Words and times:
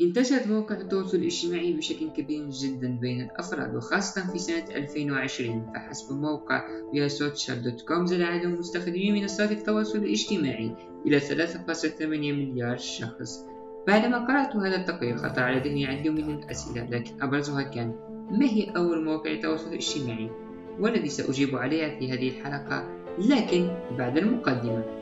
انتشر 0.00 0.40
مواقع 0.48 0.74
التواصل 0.74 1.16
الاجتماعي 1.16 1.72
بشكل 1.72 2.08
كبير 2.10 2.50
جدا 2.50 2.98
بين 3.00 3.20
الأفراد 3.20 3.74
وخاصة 3.74 4.32
في 4.32 4.38
سنة 4.38 4.64
2020 4.76 5.72
فحسب 5.74 6.14
موقع 6.16 6.62
ياسوتشال.com 6.94 8.04
زاد 8.04 8.20
عدد 8.20 8.46
مستخدمي 8.46 9.12
منصات 9.12 9.52
التواصل 9.52 9.98
الاجتماعي 9.98 10.76
إلى 11.06 11.20
3.8 11.20 12.02
مليار 12.02 12.76
شخص. 12.76 13.44
بعدما 13.86 14.26
قرأت 14.26 14.56
هذا 14.56 14.76
التقرير 14.76 15.16
خطر 15.16 15.42
على 15.42 15.60
ذهني 15.60 15.86
عدد 15.86 16.08
من 16.08 16.34
الأسئلة 16.34 16.84
لكن 16.90 17.22
أبرزها 17.22 17.62
كان 17.62 17.94
ما 18.30 18.46
هي 18.46 18.72
أول 18.76 19.04
مواقع 19.04 19.30
التواصل 19.30 19.68
الاجتماعي 19.68 20.30
والذي 20.78 21.08
سأجيب 21.08 21.56
عليها 21.56 21.98
في 21.98 22.12
هذه 22.12 22.28
الحلقة؟ 22.28 23.00
لكن 23.18 23.70
بعد 23.98 24.18
المقدمة. 24.18 24.99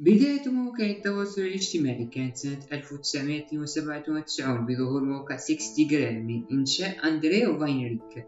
بداية 0.00 0.48
مواقع 0.48 0.84
التواصل 0.84 1.42
الاجتماعي 1.42 2.06
كانت 2.06 2.36
سنة 2.36 2.58
1997 2.72 4.66
بظهور 4.66 5.04
موقع 5.04 5.36
SixDegrees 5.36 6.26
من 6.26 6.44
إنشاء 6.52 7.08
أندرو 7.08 7.58
واينريتش 7.58 8.26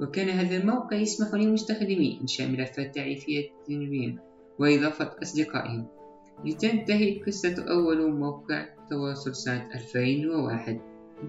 وكان 0.00 0.28
هذا 0.28 0.56
الموقع 0.56 0.96
يسمح 0.96 1.34
للمستخدمين 1.34 2.20
إنشاء 2.20 2.48
ملفات 2.48 2.94
تعريفية 2.94 3.50
بهم 3.68 4.18
وإضافة 4.58 5.16
أصدقائهم 5.22 5.86
لتنتهي 6.44 7.18
قصة 7.18 7.64
أول 7.68 8.12
موقع 8.12 8.66
تواصل 8.90 9.34
سنة 9.34 9.68
2001 9.74 10.80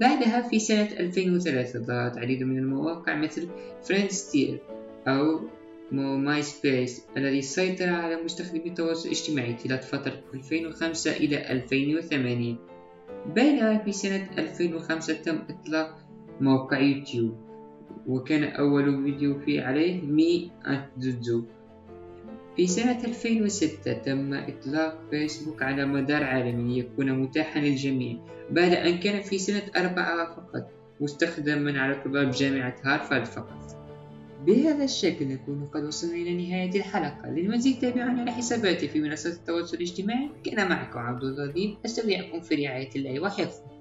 بعدها 0.02 0.50
في 0.50 0.60
سنة 0.60 0.92
2003 1.00 1.80
ظهرت 1.80 2.18
عديد 2.18 2.44
من 2.44 2.58
المواقع 2.58 3.16
مثل 3.16 3.48
Friendster 3.84 4.62
أو 5.08 5.40
MySpace 5.92 7.06
الذي 7.18 7.42
سيطر 7.42 7.90
على 7.90 8.24
مستخدمي 8.24 8.68
التواصل 8.68 9.06
الاجتماعي 9.06 9.58
خلال 9.58 9.80
فترة 9.80 10.24
2005 10.34 11.12
إلى 11.12 11.52
2008 11.52 12.56
بينما 13.36 13.78
في 13.78 13.92
سنة 13.92 14.30
2005 14.38 15.14
تم 15.14 15.40
إطلاق 15.50 15.98
موقع 16.42 16.80
يوتيوب 16.80 17.38
وكان 18.08 18.44
أول 18.44 19.04
فيديو 19.04 19.40
فيه 19.40 19.62
عليه 19.62 20.02
Me 20.02 20.52
at 20.68 21.06
في 22.56 22.68
سنة 22.68 23.04
2006 23.06 23.94
تم 23.94 24.34
إطلاق 24.34 25.00
فيسبوك 25.10 25.64
على 25.64 25.86
مدار 25.86 26.24
عالمي 26.24 26.76
ليكون 26.76 27.12
متاحا 27.12 27.60
للجميع 27.60 28.18
بعد 28.52 28.74
أن 28.74 28.98
كان 28.98 29.22
في 29.22 29.38
سنة 29.38 29.64
4 29.78 30.36
فقط 30.36 30.72
مستخدما 31.02 31.82
على 31.82 32.02
طلاب 32.06 32.32
جامعة 32.32 32.76
هارفارد 32.84 33.26
فقط 33.26 33.79
بهذا 34.46 34.84
الشكل 34.84 35.28
نكون 35.28 35.70
قد 35.74 35.84
وصلنا 35.84 36.14
إلى 36.14 36.48
نهاية 36.48 36.80
الحلقة. 36.80 37.30
للمزيد 37.30 37.80
تابعونا 37.80 38.22
على 38.22 38.32
حساباتي 38.32 38.88
في 38.88 39.00
منصات 39.00 39.34
التواصل 39.34 39.78
الاجتماعي. 39.78 40.30
كان 40.44 40.70
معكم 40.70 41.00
عبد 41.00 41.24
الغدير 41.24 41.78
أستودعكم 41.86 42.40
في 42.42 42.56
رعاية 42.56 42.90
الله 42.96 43.20
وحفظه. 43.20 43.79